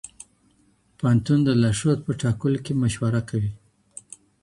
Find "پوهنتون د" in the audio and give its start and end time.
0.97-1.49